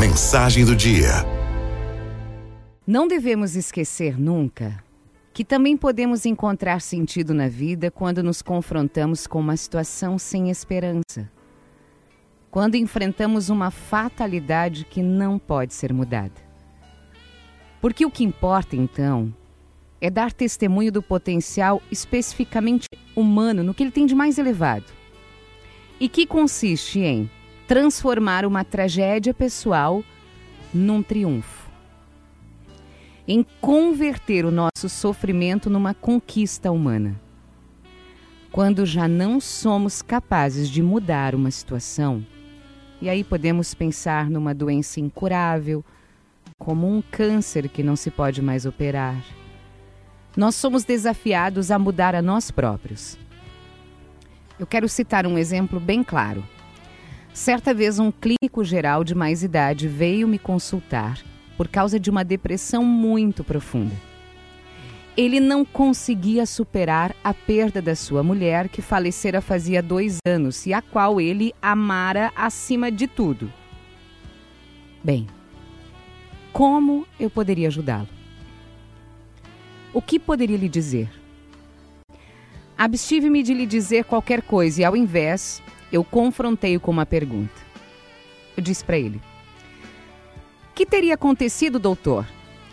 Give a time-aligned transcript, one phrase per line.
[0.00, 1.10] Mensagem do dia.
[2.86, 4.82] Não devemos esquecer nunca
[5.30, 11.30] que também podemos encontrar sentido na vida quando nos confrontamos com uma situação sem esperança.
[12.50, 16.40] Quando enfrentamos uma fatalidade que não pode ser mudada.
[17.78, 19.30] Porque o que importa, então,
[20.00, 24.86] é dar testemunho do potencial especificamente humano no que ele tem de mais elevado.
[26.00, 27.30] E que consiste em
[27.70, 30.02] transformar uma tragédia pessoal
[30.74, 31.70] num triunfo.
[33.28, 37.14] Em converter o nosso sofrimento numa conquista humana.
[38.50, 42.26] Quando já não somos capazes de mudar uma situação,
[43.00, 45.84] e aí podemos pensar numa doença incurável,
[46.58, 49.22] como um câncer que não se pode mais operar.
[50.36, 53.16] Nós somos desafiados a mudar a nós próprios.
[54.58, 56.42] Eu quero citar um exemplo bem claro.
[57.32, 61.20] Certa vez, um clínico geral de mais idade veio me consultar
[61.56, 63.94] por causa de uma depressão muito profunda.
[65.16, 70.72] Ele não conseguia superar a perda da sua mulher, que falecera fazia dois anos e
[70.72, 73.52] a qual ele amara acima de tudo.
[75.02, 75.26] Bem,
[76.52, 78.08] como eu poderia ajudá-lo?
[79.92, 81.10] O que poderia lhe dizer?
[82.76, 87.60] Abstive-me de lhe dizer qualquer coisa e, ao invés, eu confrontei-o com uma pergunta.
[88.56, 89.20] Eu disse para ele:
[90.74, 92.26] Que teria acontecido, doutor,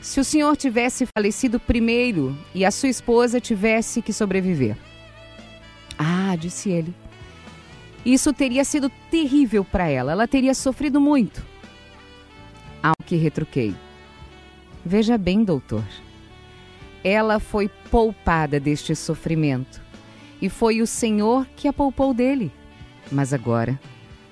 [0.00, 4.76] se o senhor tivesse falecido primeiro e a sua esposa tivesse que sobreviver?
[5.98, 6.94] Ah, disse ele.
[8.04, 10.12] Isso teria sido terrível para ela.
[10.12, 11.42] Ela teria sofrido muito.
[12.82, 13.74] Ao que retruquei.
[14.84, 15.84] Veja bem, doutor.
[17.02, 19.80] Ela foi poupada deste sofrimento.
[20.42, 22.52] E foi o Senhor que a poupou dele.
[23.10, 23.78] Mas agora,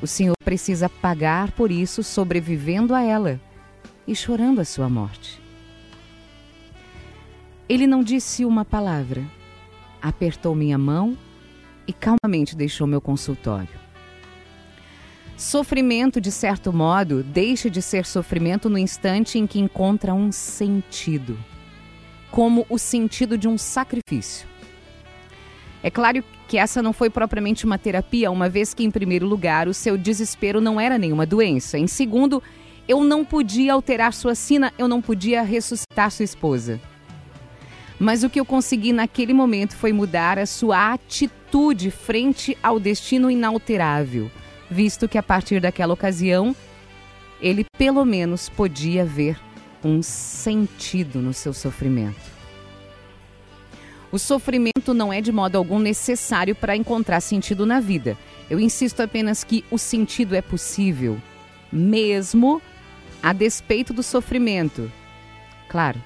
[0.00, 3.40] o Senhor precisa pagar por isso sobrevivendo a ela
[4.06, 5.40] e chorando a sua morte.
[7.68, 9.24] Ele não disse uma palavra,
[10.02, 11.16] apertou minha mão
[11.86, 13.84] e calmamente deixou meu consultório.
[15.36, 21.38] Sofrimento, de certo modo, deixa de ser sofrimento no instante em que encontra um sentido,
[22.30, 24.46] como o sentido de um sacrifício.
[25.82, 29.66] É claro que essa não foi propriamente uma terapia, uma vez que, em primeiro lugar,
[29.68, 31.78] o seu desespero não era nenhuma doença.
[31.78, 32.42] Em segundo,
[32.86, 36.80] eu não podia alterar sua sina, eu não podia ressuscitar sua esposa.
[37.98, 43.30] Mas o que eu consegui naquele momento foi mudar a sua atitude frente ao destino
[43.30, 44.30] inalterável,
[44.70, 46.54] visto que a partir daquela ocasião
[47.40, 49.38] ele pelo menos podia ver
[49.82, 52.33] um sentido no seu sofrimento.
[54.14, 58.16] O sofrimento não é de modo algum necessário para encontrar sentido na vida.
[58.48, 61.20] Eu insisto apenas que o sentido é possível,
[61.72, 62.62] mesmo
[63.20, 64.88] a despeito do sofrimento.
[65.68, 66.00] Claro,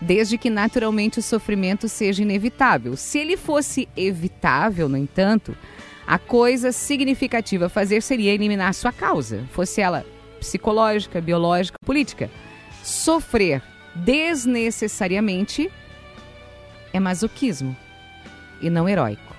[0.00, 2.96] desde que naturalmente o sofrimento seja inevitável.
[2.96, 5.56] Se ele fosse evitável, no entanto,
[6.06, 10.06] a coisa significativa a fazer seria eliminar sua causa, fosse ela
[10.38, 12.30] psicológica, biológica, política.
[12.84, 13.60] Sofrer
[13.96, 15.68] desnecessariamente
[16.92, 17.76] é masoquismo
[18.60, 19.34] e não heróico.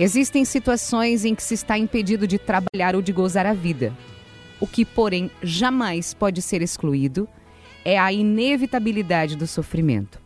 [0.00, 3.92] Existem situações em que se está impedido de trabalhar ou de gozar a vida.
[4.60, 7.28] O que, porém, jamais pode ser excluído
[7.84, 10.20] é a inevitabilidade do sofrimento.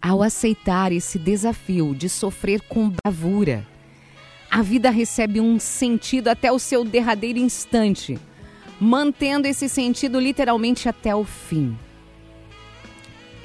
[0.00, 3.66] Ao aceitar esse desafio de sofrer com bravura,
[4.50, 8.16] a vida recebe um sentido até o seu derradeiro instante,
[8.80, 11.76] mantendo esse sentido literalmente até o fim.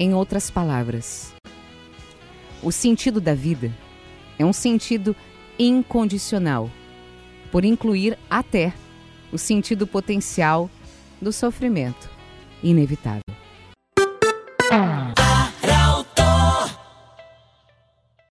[0.02, 1.32] Em outras palavras,
[2.60, 3.72] o sentido da vida
[4.36, 5.14] é um sentido
[5.56, 6.68] incondicional,
[7.52, 8.74] por incluir até
[9.30, 10.68] o sentido potencial
[11.20, 12.10] do sofrimento
[12.64, 13.22] inevitável.